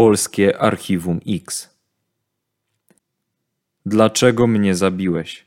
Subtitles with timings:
[0.00, 1.70] Polskie Archiwum X.
[3.86, 5.46] Dlaczego mnie zabiłeś?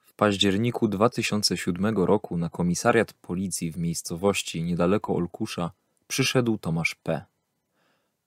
[0.00, 5.70] W październiku 2007 roku na komisariat policji w miejscowości niedaleko Olkusza
[6.08, 7.24] przyszedł Tomasz P.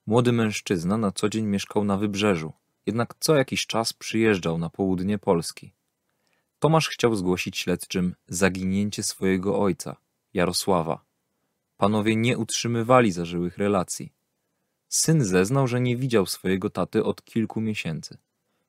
[0.07, 2.53] Młody mężczyzna na co dzień mieszkał na wybrzeżu,
[2.87, 5.73] jednak co jakiś czas przyjeżdżał na południe Polski.
[6.59, 9.95] Tomasz chciał zgłosić śledczym zaginięcie swojego ojca,
[10.33, 11.05] Jarosława.
[11.77, 14.13] Panowie nie utrzymywali zażyłych relacji.
[14.89, 18.17] Syn zeznał, że nie widział swojego taty od kilku miesięcy.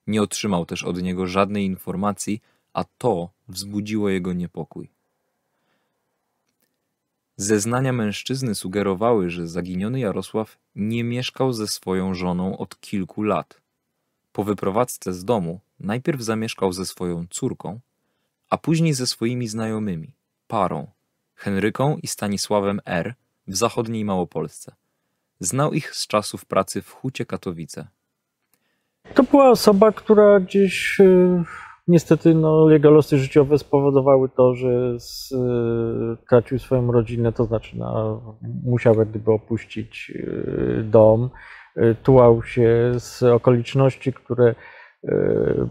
[0.06, 2.40] Nie otrzymał też od niego żadnej informacji,
[2.72, 4.88] a to wzbudziło jego niepokój.
[7.36, 13.60] Zeznania mężczyzny sugerowały, że zaginiony Jarosław nie mieszkał ze swoją żoną od kilku lat.
[14.38, 17.80] Po wyprowadzce z domu najpierw zamieszkał ze swoją córką,
[18.50, 20.12] a później ze swoimi znajomymi,
[20.48, 20.86] parą,
[21.34, 23.14] Henryką i Stanisławem R.
[23.46, 24.74] w zachodniej Małopolsce.
[25.40, 27.88] Znał ich z czasów pracy w Hucie Katowice.
[29.14, 31.44] To była osoba, która gdzieś e,
[31.88, 35.00] niestety no, jego losy życiowe spowodowały to, że
[36.24, 38.20] stracił swoją rodzinę, to znaczy no,
[38.64, 41.30] musiał jak gdyby opuścić e, dom.
[41.76, 44.54] E, tułał się z okoliczności, które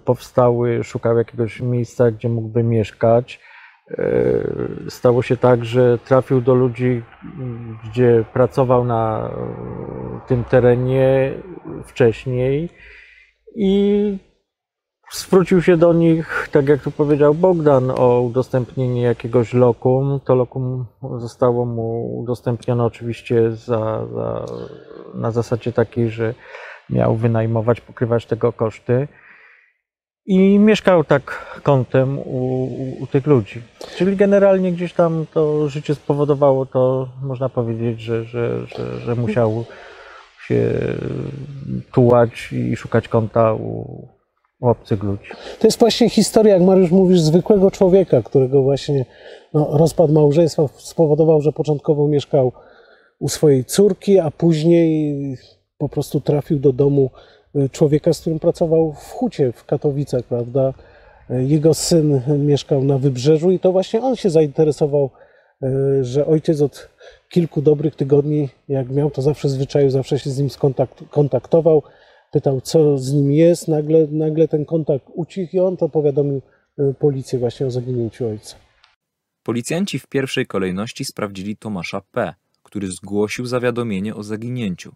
[0.05, 3.39] powstały, szukał jakiegoś miejsca, gdzie mógłby mieszkać.
[4.89, 7.03] Stało się tak, że trafił do ludzi,
[7.83, 9.31] gdzie pracował na
[10.27, 11.33] tym terenie
[11.85, 12.69] wcześniej
[13.55, 14.17] i
[15.11, 20.19] zwrócił się do nich, tak jak tu powiedział Bogdan, o udostępnienie jakiegoś lokum.
[20.25, 20.85] To lokum
[21.17, 24.45] zostało mu udostępnione oczywiście za, za,
[25.13, 26.33] na zasadzie takiej, że
[26.89, 29.07] miał wynajmować, pokrywać tego koszty.
[30.25, 33.61] I mieszkał tak kątem u, u, u, tych ludzi.
[33.97, 39.65] Czyli generalnie gdzieś tam to życie spowodowało to, można powiedzieć, że, że, że, że musiał
[40.47, 40.73] się
[41.91, 44.07] tułać i szukać kąta u,
[44.61, 45.29] obcych ludzi.
[45.59, 49.05] To jest właśnie historia, jak Mariusz mówisz, zwykłego człowieka, którego właśnie
[49.53, 52.51] no, rozpad małżeństwa spowodował, że początkowo mieszkał
[53.19, 55.15] u swojej córki, a później
[55.77, 57.09] po prostu trafił do domu
[57.71, 60.73] człowieka, z którym pracował w hucie w Katowicach, prawda?
[61.29, 65.09] Jego syn mieszkał na wybrzeżu i to właśnie on się zainteresował,
[66.01, 66.89] że ojciec od
[67.29, 70.49] kilku dobrych tygodni, jak miał to zawsze zwyczaju, zawsze się z nim
[71.09, 71.83] kontaktował,
[72.31, 73.67] pytał, co z nim jest.
[73.67, 76.41] Nagle, nagle ten kontakt ucichł i on to powiadomił
[76.99, 78.55] policję właśnie o zaginięciu ojca.
[79.43, 82.33] Policjanci w pierwszej kolejności sprawdzili Tomasza P.,
[82.63, 84.95] który zgłosił zawiadomienie o zaginięciu.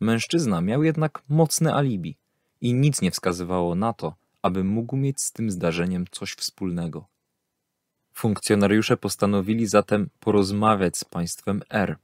[0.00, 2.16] Mężczyzna miał jednak mocne alibi
[2.60, 7.06] i nic nie wskazywało na to, aby mógł mieć z tym zdarzeniem coś wspólnego.
[8.12, 11.96] Funkcjonariusze postanowili zatem porozmawiać z państwem R.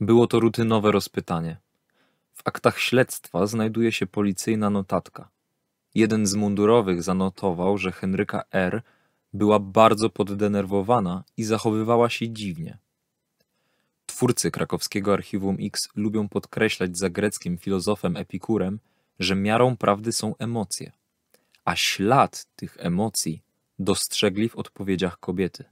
[0.00, 1.56] Było to rutynowe rozpytanie.
[2.40, 5.28] W aktach śledztwa znajduje się policyjna notatka.
[5.94, 8.82] Jeden z mundurowych zanotował, że Henryka R.
[9.32, 12.78] była bardzo poddenerwowana i zachowywała się dziwnie.
[14.06, 18.80] Twórcy krakowskiego Archiwum X lubią podkreślać za greckim filozofem Epikurem,
[19.18, 20.92] że miarą prawdy są emocje,
[21.64, 23.42] a ślad tych emocji
[23.78, 25.64] dostrzegli w odpowiedziach kobiety.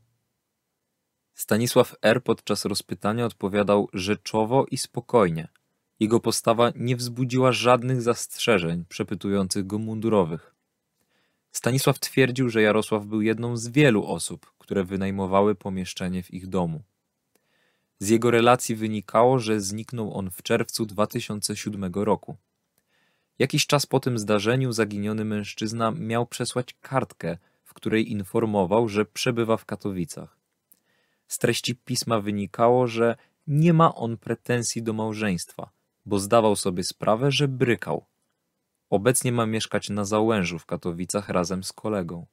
[1.35, 2.23] Stanisław R.
[2.23, 5.49] podczas rozpytania odpowiadał rzeczowo i spokojnie.
[6.01, 10.55] Jego postawa nie wzbudziła żadnych zastrzeżeń przepytujących go mundurowych.
[11.53, 16.83] Stanisław twierdził, że Jarosław był jedną z wielu osób, które wynajmowały pomieszczenie w ich domu.
[17.99, 22.37] Z jego relacji wynikało, że zniknął on w czerwcu 2007 roku.
[23.39, 29.57] Jakiś czas po tym zdarzeniu zaginiony mężczyzna miał przesłać kartkę, w której informował, że przebywa
[29.57, 30.37] w Katowicach.
[31.29, 33.17] Z treści pisma wynikało, że
[33.47, 35.71] nie ma on pretensji do małżeństwa,
[36.09, 38.05] bo zdawał sobie sprawę, że brykał.
[38.91, 42.27] Obecnie ma mieszkać na Załężu w Katowicach razem z kolegą.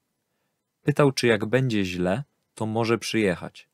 [0.84, 2.24] Pytał, czy jak będzie źle,
[2.54, 3.70] to może przyjechać.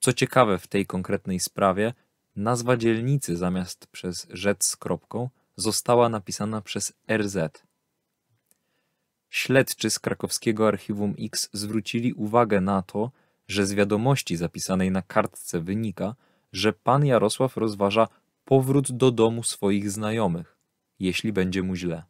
[0.00, 1.94] Co ciekawe w tej konkretnej sprawie,
[2.36, 7.36] nazwa dzielnicy zamiast przez rzec z kropką została napisana przez RZ.
[9.30, 13.10] Śledczy z krakowskiego Archiwum X zwrócili uwagę na to,
[13.48, 16.14] że z wiadomości zapisanej na kartce wynika,
[16.52, 18.08] że pan Jarosław rozważa
[18.48, 20.56] powrót do domu swoich znajomych,
[20.98, 22.02] jeśli będzie mu źle.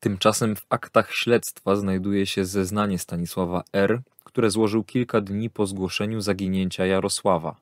[0.00, 6.20] Tymczasem w aktach śledztwa znajduje się zeznanie Stanisława R., które złożył kilka dni po zgłoszeniu
[6.20, 7.56] zaginięcia Jarosława.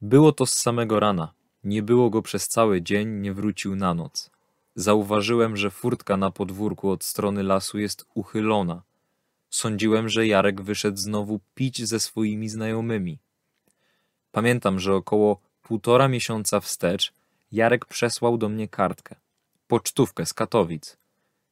[0.00, 1.32] Było to z samego rana.
[1.64, 4.30] Nie było go przez cały dzień, nie wrócił na noc.
[4.74, 8.82] Zauważyłem, że furtka na podwórku od strony lasu jest uchylona.
[9.50, 13.18] Sądziłem, że Jarek wyszedł znowu pić ze swoimi znajomymi.
[14.38, 17.12] Pamiętam, że około półtora miesiąca wstecz
[17.52, 19.14] Jarek przesłał do mnie kartkę.
[19.68, 20.96] Pocztówkę z Katowic.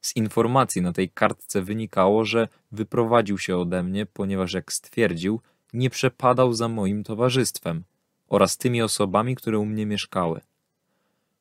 [0.00, 5.40] Z informacji na tej kartce wynikało, że wyprowadził się ode mnie, ponieważ jak stwierdził,
[5.72, 7.84] nie przepadał za moim towarzystwem
[8.28, 10.40] oraz tymi osobami, które u mnie mieszkały.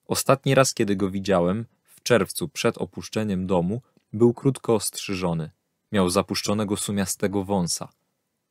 [0.07, 3.81] Ostatni raz, kiedy go widziałem, w czerwcu przed opuszczeniem domu,
[4.13, 5.49] był krótko ostrzyżony.
[5.91, 7.89] Miał zapuszczonego sumiastego wąsa.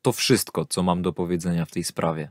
[0.02, 2.30] To wszystko, co mam do powiedzenia w tej sprawie.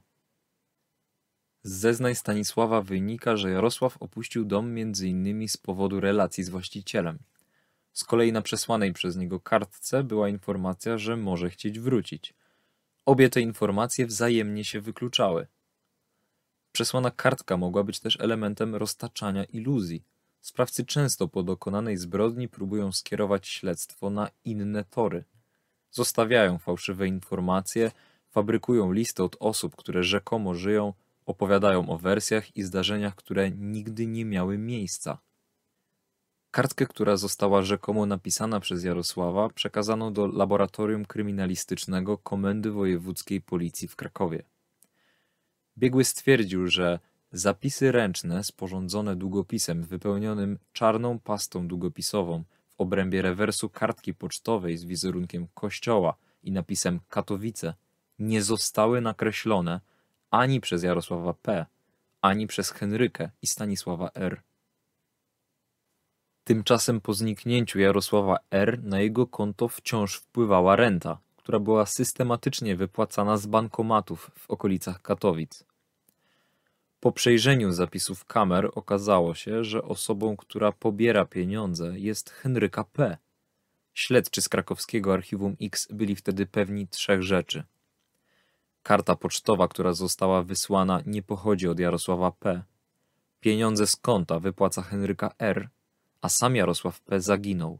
[1.64, 5.48] Z zeznań Stanisława wynika, że Jarosław opuścił dom m.in.
[5.50, 7.20] z powodu relacji z właścicielem.
[7.94, 12.34] Z kolei na przesłanej przez niego kartce była informacja, że może chcieć wrócić.
[13.06, 15.48] Obie te informacje wzajemnie się wykluczały.
[16.72, 20.04] Przesłana kartka mogła być też elementem roztaczania iluzji.
[20.42, 25.24] Sprawcy często po dokonanej zbrodni próbują skierować śledztwo na inne tory.
[25.92, 27.92] Zostawiają fałszywe informacje,
[28.30, 30.94] fabrykują listy od osób, które rzekomo żyją,
[31.26, 35.18] opowiadają o wersjach i zdarzeniach, które nigdy nie miały miejsca.
[36.52, 43.96] Kartkę, która została rzekomo napisana przez Jarosława, przekazano do Laboratorium Kryminalistycznego Komendy Wojewódzkiej Policji w
[43.96, 44.44] Krakowie.
[45.78, 47.00] Biegły stwierdził, że
[47.32, 55.48] zapisy ręczne sporządzone długopisem wypełnionym czarną pastą długopisową w obrębie rewersu kartki pocztowej z wizerunkiem
[55.54, 57.74] kościoła i napisem Katowice
[58.20, 59.82] nie zostały nakreślone
[60.34, 61.66] ani przez Jarosława P.,
[62.22, 64.42] ani przez Henrykę i Stanisława R.
[66.44, 68.84] Tymczasem po zniknięciu Jarosława R.
[68.84, 75.64] na jego konto wciąż wpływała renta, która była systematycznie wypłacana z bankomatów w okolicach Katowic.
[77.00, 83.18] Po przejrzeniu zapisów kamer okazało się, że osobą, która pobiera pieniądze jest Henryka P.
[83.94, 87.64] Śledczy z krakowskiego archiwum X byli wtedy pewni trzech rzeczy.
[88.84, 92.64] Karta pocztowa, która została wysłana, nie pochodzi od Jarosława P.
[93.40, 95.70] Pieniądze z konta wypłaca Henryka R.,
[96.22, 97.22] a sam Jarosław P.
[97.22, 97.80] zaginął.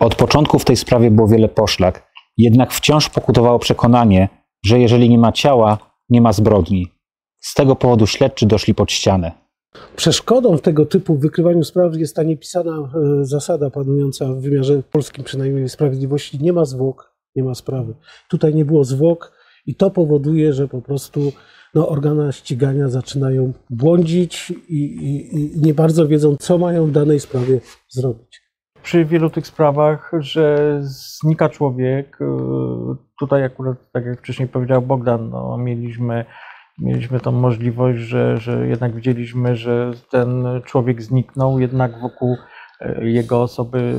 [0.00, 4.28] Od początku w tej sprawie było wiele poszlak, jednak wciąż pokutowało przekonanie,
[4.64, 5.78] że jeżeli nie ma ciała,
[6.08, 6.97] nie ma zbrodni.
[7.40, 9.32] Z tego powodu śledczy doszli pod ścianę.
[9.96, 15.24] Przeszkodą w tego typu wykrywaniu spraw jest ta niepisana e, zasada panująca w wymiarze polskim
[15.24, 16.38] przynajmniej sprawiedliwości.
[16.42, 17.94] Nie ma zwłok, nie ma sprawy.
[18.28, 19.32] Tutaj nie było zwłok
[19.66, 21.32] i to powoduje, że po prostu
[21.74, 27.20] no, organa ścigania zaczynają błądzić i, i, i nie bardzo wiedzą, co mają w danej
[27.20, 28.42] sprawie zrobić.
[28.82, 32.24] Przy wielu tych sprawach, że znika człowiek, y,
[33.18, 36.24] tutaj akurat, tak jak wcześniej powiedział Bogdan, no, mieliśmy
[36.78, 42.36] mieliśmy tą możliwość, że, że jednak widzieliśmy, że ten człowiek zniknął, jednak wokół
[42.80, 43.94] e, jego osoby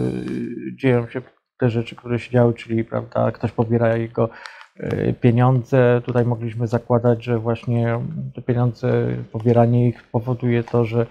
[0.76, 1.22] dzieją się
[1.58, 4.30] te rzeczy, które się działy, czyli prawda, ktoś pobiera jego
[4.78, 6.02] e, pieniądze.
[6.06, 8.00] Tutaj mogliśmy zakładać, że właśnie
[8.36, 11.06] te pieniądze, pobieranie ich powoduje to, że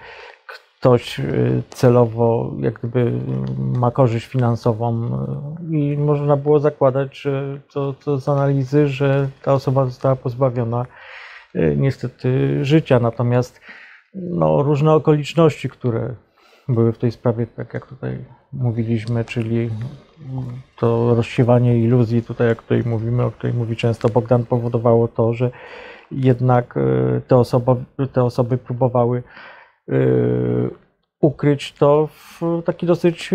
[0.47, 1.25] ktoś e,
[1.71, 3.13] celowo jak gdyby
[3.59, 5.11] ma korzyść finansową
[5.71, 11.28] i można było zakładać, że to, to z analizy, że ta osoba została pozbawiona E,
[11.77, 13.01] niestety życia.
[13.01, 13.61] Natomiast
[14.15, 16.15] no, różne okoliczności, które
[16.69, 19.71] były w tej sprawie, tak jak tutaj mówiliśmy, czyli
[20.79, 25.51] to rozsiewanie iluzji, tutaj jak tutaj mówimy, o której mówi często Bogdan, powodowało to, że
[26.11, 29.23] jednak e, te osoby, te osoby próbowały
[29.89, 29.95] e,
[31.21, 33.31] ukryć to w taki dosyć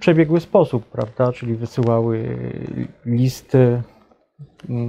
[0.00, 1.32] przebiegły sposób, prawda?
[1.32, 2.38] Czyli wysyłały
[3.06, 3.82] listy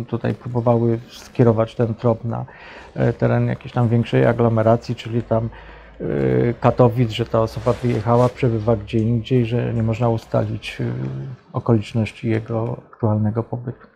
[0.08, 2.46] tutaj próbowały skierować ten trop na
[2.96, 5.50] e, teren jakiejś tam większej aglomeracji, czyli tam
[6.00, 10.94] e, Katowic, że ta osoba wyjechała, przebywa gdzie indziej, że nie można ustalić e,
[11.54, 13.88] okoliczności jego aktualnego pobytu.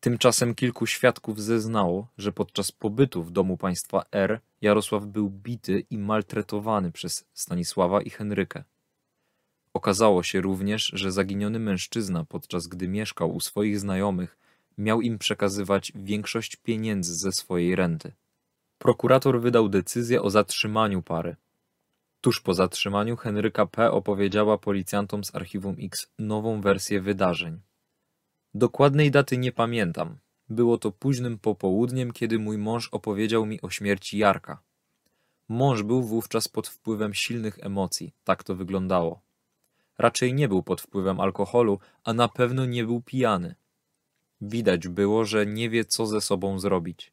[0.00, 5.98] Tymczasem kilku świadków zeznało, że podczas pobytu w domu państwa R Jarosław był bity i
[5.98, 8.64] maltretowany przez Stanisława i Henrykę.
[9.74, 14.38] Okazało się również, że zaginiony mężczyzna, podczas gdy mieszkał u swoich znajomych,
[14.78, 18.12] miał im przekazywać większość pieniędzy ze swojej renty.
[18.78, 21.36] Prokurator wydał decyzję o zatrzymaniu pary.
[22.20, 23.90] Tuż po zatrzymaniu Henryka P.
[23.90, 27.60] opowiedziała policjantom z archiwum X nową wersję wydarzeń.
[28.54, 30.18] Dokładnej daty nie pamiętam.
[30.48, 34.62] Było to późnym popołudniem, kiedy mój mąż opowiedział mi o śmierci Jarka.
[35.48, 39.20] Mąż był wówczas pod wpływem silnych emocji, tak to wyglądało.
[40.00, 43.54] Raczej nie był pod wpływem alkoholu, a na pewno nie był pijany.
[44.40, 47.12] Widać było, że nie wie, co ze sobą zrobić.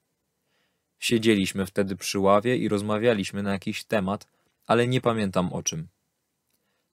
[1.00, 4.27] Siedzieliśmy wtedy przy ławie i rozmawialiśmy na jakiś temat,
[4.67, 5.88] ale nie pamiętam o czym.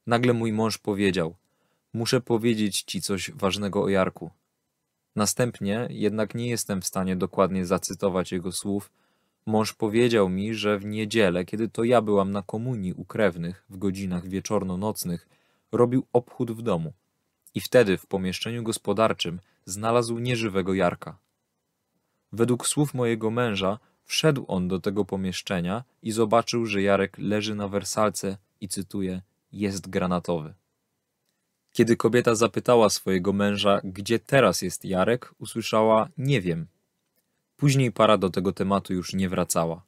[0.06, 1.34] Nagle mój mąż powiedział:
[1.92, 4.30] Muszę powiedzieć ci coś ważnego o Jarku.
[5.16, 8.90] Następnie, jednak nie jestem w stanie dokładnie zacytować jego słów,
[9.46, 13.78] mąż powiedział mi, że w niedzielę, kiedy to ja byłam na komunii u krewnych w
[13.78, 15.28] godzinach wieczorno-nocnych,
[15.76, 16.92] robił obchód w domu
[17.54, 21.18] i wtedy w pomieszczeniu gospodarczym znalazł nieżywego Jarka.
[22.32, 27.68] Według słów mojego męża, wszedł on do tego pomieszczenia i zobaczył, że Jarek leży na
[27.68, 30.54] wersalce i cytuję: jest granatowy.
[31.72, 36.66] Kiedy kobieta zapytała swojego męża, gdzie teraz jest Jarek, usłyszała: Nie wiem.
[37.56, 39.82] Później para do tego tematu już nie wracała.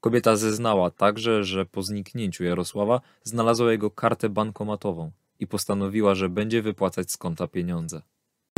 [0.00, 5.10] Kobieta zeznała także, że po zniknięciu Jarosława znalazła jego kartę bankomatową
[5.40, 8.02] i postanowiła, że będzie wypłacać z konta pieniądze.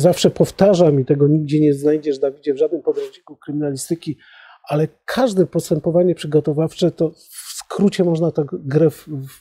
[0.01, 4.17] Zawsze powtarzam i tego nigdzie nie znajdziesz, Dawidzie, w żadnym podręczniku kryminalistyki,
[4.63, 8.89] ale każde postępowanie przygotowawcze to w skrócie można, tak grę,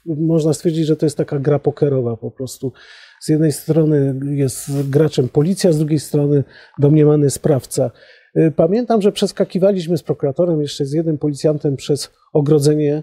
[0.07, 2.73] można stwierdzić, że to jest taka gra pokerowa po prostu.
[3.21, 6.45] Z jednej strony jest graczem policja, z drugiej strony
[6.79, 7.91] domniemany sprawca.
[8.39, 13.03] Y, pamiętam, że przeskakiwaliśmy z prokuratorem, jeszcze z jednym policjantem przez ogrodzenie.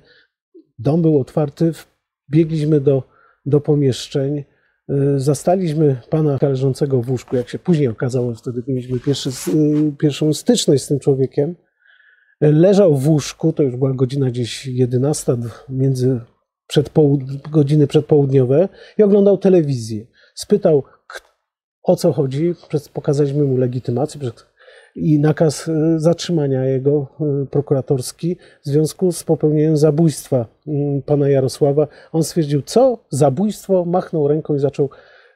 [0.80, 1.72] Dom był otwarty,
[2.30, 3.04] biegliśmy do,
[3.46, 4.38] do pomieszczeń.
[4.89, 10.34] Y, zastaliśmy pana leżącego w łóżku, jak się później okazało, wtedy mieliśmy pierwszy, y, pierwszą
[10.34, 11.56] styczność z tym człowiekiem.
[12.42, 15.38] Leżał w łóżku, to już była godzina gdzieś 11,
[15.70, 16.20] między
[17.51, 20.06] godziny przedpołudniowe i oglądał telewizję.
[20.36, 20.84] Spytał,
[21.84, 22.54] o co chodzi,
[22.94, 24.20] pokazaliśmy mu legitymację
[24.96, 31.88] i nakaz e, zatrzymania jego e, prokuratorski w związku z popełnieniem zabójstwa mm, pana Jarosława.
[32.12, 33.04] On stwierdził, co?
[33.10, 33.86] Zabójstwo?
[33.86, 34.90] Machnął ręką i zaczął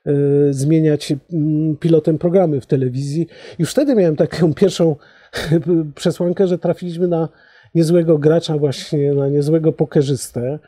[0.06, 0.12] e,
[0.50, 3.28] zmieniać mm, pilotem programy w telewizji.
[3.60, 4.96] Już wtedy miałem taką pierwszą
[5.96, 7.30] przesłankę, że trafiliśmy na
[7.76, 10.60] niezłego gracza, właśnie na niezłego pokerzystę.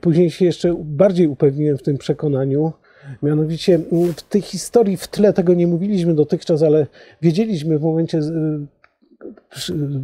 [0.00, 2.72] Później się jeszcze bardziej upewniłem w tym przekonaniu.
[3.22, 3.78] Mianowicie
[4.16, 6.86] w tej historii w tle tego nie mówiliśmy dotychczas, ale
[7.22, 8.20] wiedzieliśmy w momencie,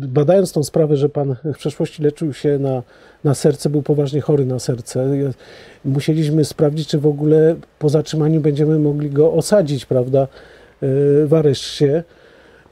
[0.09, 2.83] badając tą sprawę, że pan w przeszłości leczył się na,
[3.25, 5.09] na serce, był poważnie chory na serce.
[5.85, 10.29] Musieliśmy sprawdzić, czy w ogóle po zatrzymaniu będziemy mogli go osadzić, prawda,
[11.27, 12.05] w areszcie.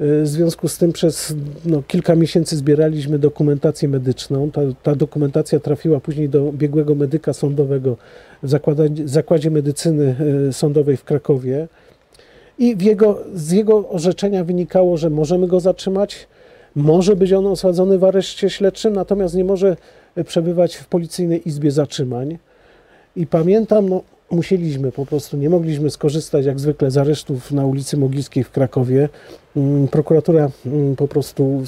[0.01, 1.35] W związku z tym przez
[1.65, 4.51] no, kilka miesięcy zbieraliśmy dokumentację medyczną.
[4.51, 7.97] Ta, ta, dokumentacja trafiła później do biegłego medyka sądowego
[8.43, 10.17] w zakładzie, zakładzie medycyny
[10.49, 11.69] e, sądowej w Krakowie.
[12.59, 16.27] I jego, z jego orzeczenia wynikało, że możemy go zatrzymać,
[16.75, 19.77] może być on osadzony w areszcie śledczym, natomiast nie może
[20.27, 22.39] przebywać w policyjnej izbie zatrzymań.
[23.17, 24.03] I pamiętam, no,
[24.35, 29.09] musieliśmy po prostu, nie mogliśmy skorzystać jak zwykle z aresztów na ulicy Mogilskiej w Krakowie.
[29.57, 31.63] Mm, prokuratura mm, po prostu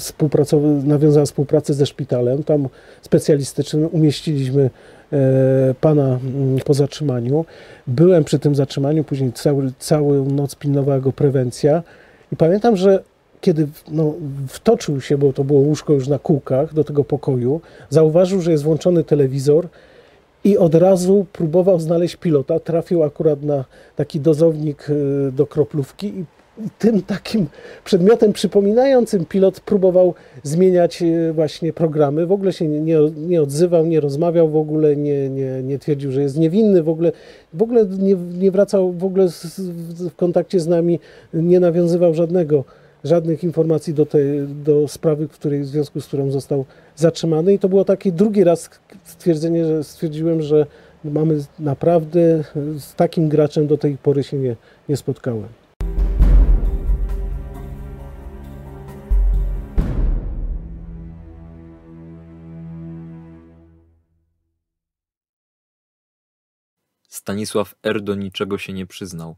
[0.83, 2.67] nawiązała współpracę ze szpitalem, tam
[3.01, 4.69] specjalistycznym, umieściliśmy
[5.13, 7.45] e, pana mm, po zatrzymaniu.
[7.87, 11.83] Byłem przy tym zatrzymaniu, później cały, całą noc pilnowała go prewencja
[12.31, 13.03] i pamiętam, że
[13.41, 14.13] kiedy no,
[14.47, 18.63] wtoczył się, bo to było łóżko już na kółkach do tego pokoju, zauważył, że jest
[18.63, 19.67] włączony telewizor,
[20.47, 22.59] i od razu próbował znaleźć pilota.
[22.59, 26.25] Trafił akurat na taki dozownik y, do kroplówki i
[26.79, 27.47] tym takim
[27.83, 30.13] przedmiotem przypominającym pilot próbował
[30.43, 32.25] zmieniać y, właśnie programy.
[32.25, 36.21] W ogóle się nie, nie odzywał, nie rozmawiał w ogóle, nie, nie, nie twierdził, że
[36.21, 37.11] jest niewinny, w ogóle,
[37.53, 39.27] w ogóle nie, nie wracał w ogóle
[40.09, 40.99] w kontakcie z nami,
[41.33, 42.63] nie nawiązywał żadnego
[43.07, 47.53] żadnych informacji do, tej, do sprawy, w, której, w związku z którą został zatrzymany.
[47.53, 48.69] I to było taki drugi raz
[49.03, 50.65] stwierdzenie, że stwierdziłem, że
[51.03, 52.43] mamy naprawdę
[52.79, 54.55] z takim graczem do tej pory się nie,
[54.89, 55.47] nie spotkałem.
[67.27, 68.01] Stanisław R.
[68.01, 69.35] do niczego się nie przyznał.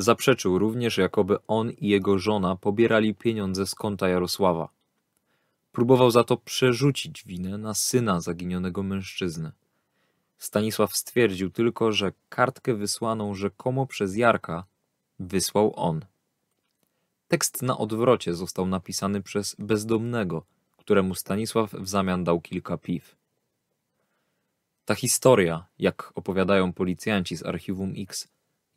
[0.00, 4.68] Zaprzeczył również, jakoby on i jego żona pobierali pieniądze z konta Jarosława.
[5.72, 9.52] Próbował za to przerzucić winę na syna zaginionego mężczyzny.
[10.38, 14.64] Stanisław stwierdził tylko, że kartkę wysłaną rzekomo przez Jarka
[15.18, 16.04] wysłał on.
[17.28, 20.44] Tekst na odwrocie został napisany przez bezdomnego,
[20.76, 23.16] któremu Stanisław w zamian dał kilka piw.
[24.84, 28.28] Ta historia, jak opowiadają policjanci z archiwum X,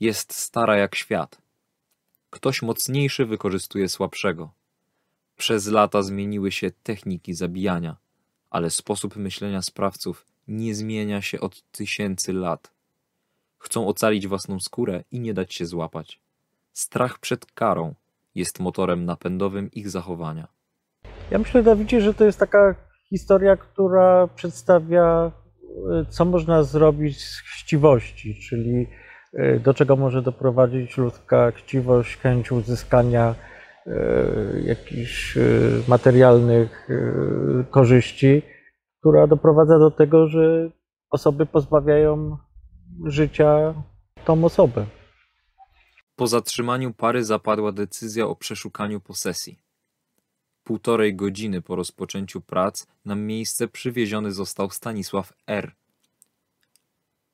[0.04, 1.38] jest stara jak świat.
[2.30, 4.50] Ktoś mocniejszy wykorzystuje słabszego.
[5.38, 7.96] Przez lata zmieniły się techniki zabijania,
[8.50, 12.72] ale sposób myślenia sprawców nie zmienia się od tysięcy lat.
[13.58, 16.20] Chcą ocalić własną skórę i nie dać się złapać.
[16.74, 17.94] Strach przed karą
[18.36, 20.48] jest motorem napędowym ich zachowania.
[21.32, 22.76] Ja myślę, Dawidzie, że to jest taka
[23.10, 25.32] historia, która przedstawia,
[25.92, 28.88] e, co można zrobić z chciwości, czyli
[29.60, 33.36] do czego może doprowadzić ludzka chciwość, chęć uzyskania
[33.88, 33.94] e,
[34.66, 35.38] jakichś
[35.88, 36.88] materialnych
[37.70, 38.42] korzyści,
[39.00, 40.70] która doprowadza do tego, że
[41.10, 42.38] osoby pozbawiają
[43.06, 43.74] życia
[44.26, 44.86] tą osobę.
[46.16, 49.60] Po zatrzymaniu pary zapadła decyzja o przeszukaniu posesji.
[50.64, 55.72] Półtorej godziny po rozpoczęciu prac na miejsce przywieziony został Stanisław R.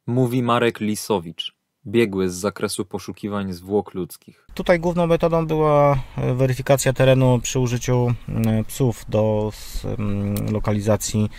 [0.08, 1.59] Mówi Marek Lisowicz,
[1.89, 4.46] biegły z zakresu poszukiwań zwłok ludzkich.
[4.53, 9.51] Tutaj główną metodą była e, weryfikacja terenu przy użyciu e, psów do
[10.51, 11.29] lokalizacji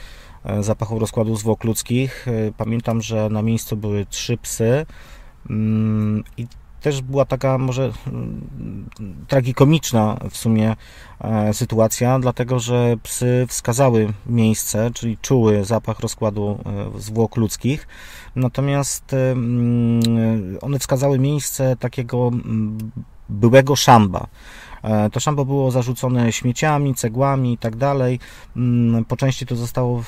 [0.45, 2.26] e, zapachu rozkładu zwłok ludzkich.
[2.57, 4.87] Pamiętam, że na miejscu były trzy psy
[6.37, 6.47] i
[6.80, 8.88] też była taka może mm,
[9.28, 10.76] tragikomiczna w sumie
[11.20, 16.58] e, sytuacja, dlatego że psy wskazały miejsce, czyli czuły zapach rozkładu
[16.96, 17.88] e, zwłok ludzkich,
[18.37, 20.00] natomiast e, mm,
[20.60, 22.78] one wskazały miejsce takiego mm,
[23.28, 24.26] byłego szamba.
[24.82, 28.18] E, to szambo było zarzucone śmieciami, cegłami i tak dalej.
[28.56, 30.02] Mm, po części to zostało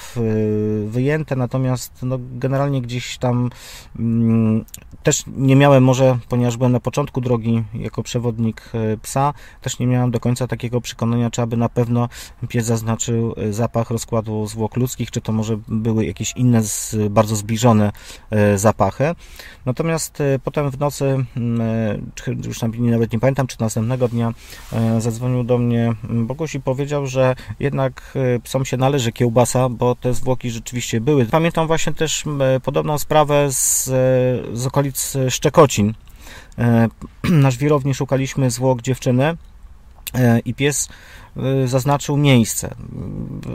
[0.86, 3.50] wyjęte, natomiast no, generalnie gdzieś tam
[3.98, 4.64] mm,
[5.02, 9.86] też nie miałem może, ponieważ byłem na początku drogi jako przewodnik e, psa, też nie
[9.86, 12.08] miałem do końca takiego przekonania, czy aby na pewno
[12.48, 16.62] pies zaznaczył e, zapach rozkładu zwłok ludzkich, czy to może były jakieś inne
[17.10, 17.92] bardzo zbliżone
[18.56, 19.14] zapachy.
[19.66, 22.12] Natomiast potem w nocy, mm,
[22.46, 24.32] już nawet nie pamiętam, czy następnego dnia
[24.98, 30.14] zadzwonił do mnie Boguś i powiedział, że jednak e, psom się należy kiełbasa, bo te
[30.14, 31.26] zwłoki rzeczywiście były.
[31.26, 32.24] Pamiętam właśnie też
[32.62, 33.92] podobną sprawę z, e,
[34.56, 35.94] z okolic Szczekocin.
[37.30, 39.36] Na żwirowni szukaliśmy zwłok dziewczyny
[40.44, 40.88] i pies
[41.64, 42.74] zaznaczył miejsce.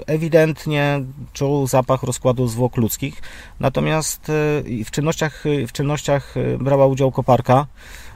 [0.08, 1.02] Ewidentnie
[1.38, 3.22] czuł zapach rozkładu zwłok ludzkich,
[3.60, 4.32] natomiast
[4.86, 7.68] w czynnościach, w czynnościach brała udział koparka.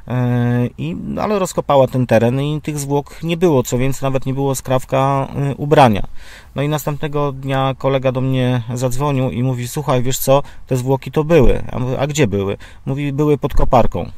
[0.07, 4.34] E, I, ale rozkopała ten teren i tych zwłok nie było, co więcej nawet nie
[4.34, 6.07] było skrawka e, ubrania.
[6.55, 11.12] No i następnego dnia kolega do mnie zadzwonił i mówi, słuchaj, wiesz co, te zwłoki
[11.12, 11.63] to były.
[11.79, 12.57] Mówię, a gdzie były?
[12.86, 14.12] Mówi, były pod koparką.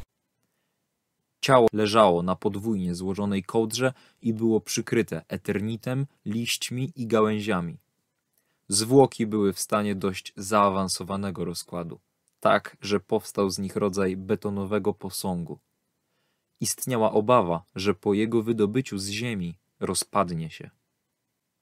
[1.42, 7.78] Ciało leżało na podwójnie złożonej kołdrze i było przykryte eternitem, liśćmi i gałęziami.
[8.68, 12.00] Zwłoki były w stanie dość zaawansowanego rozkładu,
[12.40, 15.60] tak, że powstał z nich rodzaj betonowego posągu.
[16.60, 20.70] Istniała obawa, że po jego wydobyciu z ziemi rozpadnie się.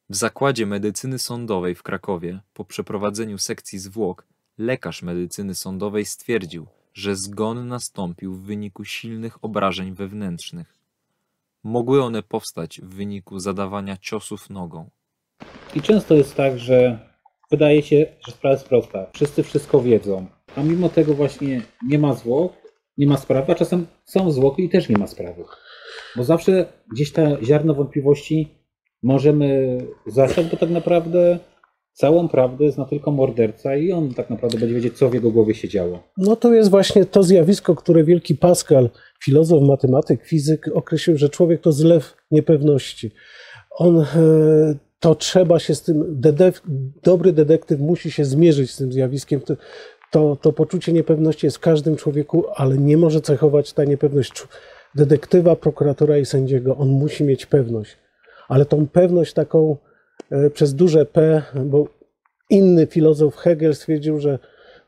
[0.09, 7.15] W zakładzie medycyny sądowej w Krakowie, po przeprowadzeniu sekcji zwłok, lekarz medycyny sądowej stwierdził, że
[7.15, 10.77] zgon nastąpił w wyniku silnych obrażeń wewnętrznych.
[11.63, 14.89] Mogły one powstać w wyniku zadawania ciosów nogą.
[15.75, 16.99] I często jest tak, że
[17.51, 19.07] wydaje się, że sprawa jest prosta.
[19.13, 20.25] Wszyscy wszystko wiedzą,
[20.55, 22.53] a mimo tego właśnie nie ma zwłok,
[22.97, 25.43] nie ma sprawy, a czasem są zwłoki i też nie ma sprawy.
[26.15, 28.47] Bo zawsze gdzieś ta ziarno wątpliwości
[29.03, 29.77] możemy
[30.07, 31.39] zastać, bo tak naprawdę
[31.93, 35.53] całą prawdę zna tylko morderca i on tak naprawdę będzie wiedzieć, co w jego głowie
[35.53, 36.03] się działo.
[36.17, 38.89] No to jest właśnie to zjawisko, które wielki Pascal,
[39.23, 43.11] filozof, matematyk, fizyk określił, że człowiek to zlew niepewności.
[43.71, 44.05] On e,
[45.01, 46.61] to trzeba się z tym, dedek,
[47.03, 49.41] dobry detektyw musi się zmierzyć z tym zjawiskiem.
[50.11, 54.47] To, to poczucie niepewności jest w każdym człowieku, ale nie może cechować ta niepewność
[54.95, 56.77] detektywa, prokuratora i sędziego.
[56.77, 57.97] On musi mieć pewność,
[58.47, 59.77] ale tą pewność taką
[60.31, 61.87] e, przez duże P, bo
[62.49, 64.39] inny filozof Hegel stwierdził, że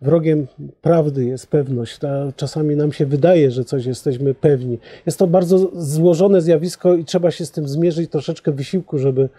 [0.01, 0.47] wrogiem
[0.81, 1.99] prawdy jest pewność.
[2.35, 4.79] Czasami nam się wydaje, że coś jesteśmy pewni.
[5.05, 9.29] Jest to bardzo złożone zjawisko i trzeba się z tym zmierzyć troszeczkę wysiłku, żeby,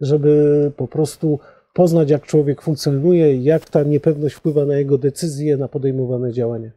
[0.00, 1.38] żeby po prostu
[1.72, 6.70] poznać, jak człowiek funkcjonuje, jak ta niepewność wpływa na jego decyzje, na podejmowane działania.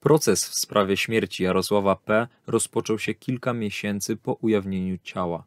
[0.00, 2.26] Proces w sprawie śmierci Jarosława P.
[2.46, 5.44] rozpoczął się kilka miesięcy po ujawnieniu ciała.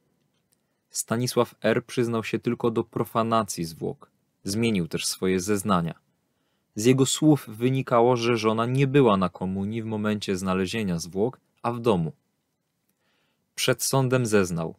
[0.89, 1.85] Stanisław R.
[1.85, 4.11] przyznał się tylko do profanacji zwłok.
[4.43, 5.93] Zmienił też swoje zeznania.
[6.75, 11.71] Z jego słów wynikało, że żona nie była na komunii w momencie znalezienia zwłok, a
[11.71, 12.11] w domu.
[13.55, 14.75] Przed sądem zeznał.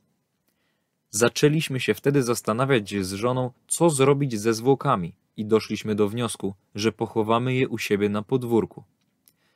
[1.14, 6.92] Zaczęliśmy się wtedy zastanawiać z żoną, co zrobić ze zwłokami i doszliśmy do wniosku, że
[6.92, 8.84] pochowamy je u siebie na podwórku.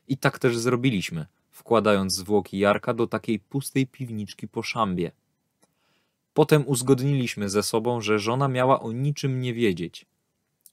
[0.09, 5.11] I tak też zrobiliśmy, wkładając zwłoki Jarka do takiej pustej piwniczki po szambie.
[6.35, 10.07] Potem uzgodniliśmy ze sobą, że żona miała o niczym nie wiedzieć.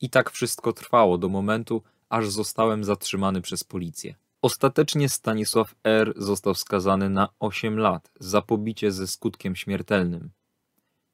[0.02, 4.16] I tak wszystko trwało do momentu, aż zostałem zatrzymany przez policję.
[4.42, 6.14] Ostatecznie Stanisław R.
[6.18, 10.30] został skazany na 8 lat za pobicie ze skutkiem śmiertelnym.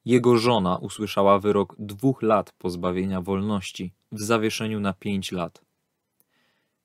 [0.10, 5.62] Jego żona usłyszała wyrok dwóch lat pozbawienia wolności w zawieszeniu na 5 lat.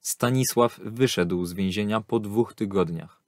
[0.01, 3.23] Stanisław wyszedł z więzienia po dwóch tygodniach.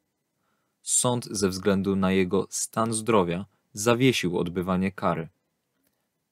[0.83, 5.29] Sąd ze względu na jego stan zdrowia zawiesił odbywanie kary.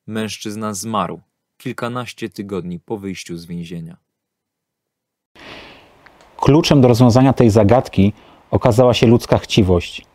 [0.07, 1.21] Mężczyzna zmarł
[1.57, 3.97] kilkanaście tygodni po wyjściu z więzienia.
[6.37, 8.13] Kluczem do rozwiązania tej zagadki
[8.51, 10.07] okazała się ludzka chciwość.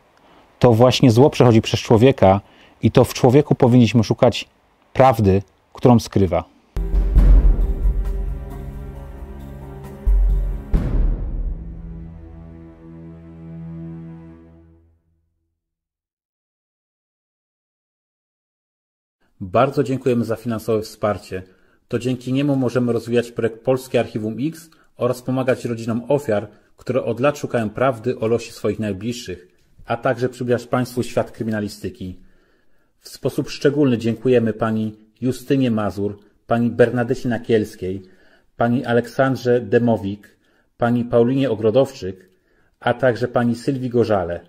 [0.59, 2.41] To właśnie zło przechodzi przez człowieka
[2.81, 4.47] i to w człowieku powinniśmy szukać
[4.93, 5.41] prawdy,
[5.73, 6.43] którą skrywa.
[19.41, 21.43] Bardzo dziękujemy za finansowe wsparcie.
[21.87, 27.19] To dzięki niemu możemy rozwijać projekt Polskie Archiwum X oraz pomagać rodzinom ofiar, które od
[27.19, 29.47] lat szukają prawdy o losie swoich najbliższych,
[29.85, 32.28] a także przybliżać Państwu świat kryminalistyki.
[33.09, 38.01] W sposób szczególny dziękujemy pani Justynie Mazur, pani Bernadecie Nakielskiej,
[38.57, 40.37] pani Aleksandrze Demowik,
[40.77, 42.29] pani Paulinie Ogrodowczyk,
[42.79, 44.39] a także pani Sylwii Gorzale.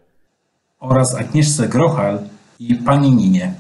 [0.80, 2.18] oraz Agnieszce Grochal
[2.58, 3.54] i pani Ninie.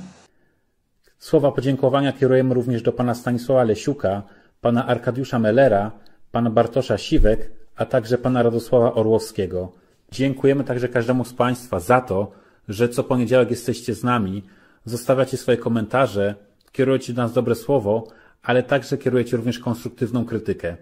[1.18, 4.22] Słowa podziękowania kierujemy również do pana Stanisława Lesiuka,
[4.60, 5.90] pana Arkadiusza Mellera,
[6.32, 9.72] pana Bartosza Siwek, a także pana Radosława Orłowskiego.
[10.12, 12.30] Dziękujemy także każdemu z Państwa za to,
[12.68, 14.42] że co poniedziałek jesteście z nami,
[14.84, 16.34] zostawiacie swoje komentarze,
[16.72, 18.06] kierujecie do nas dobre słowo,
[18.42, 20.76] ale także kierujecie również konstruktywną krytykę.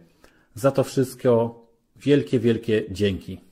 [0.55, 1.61] Za to wszystko
[1.97, 3.48] wielkie, wielkie dzięki.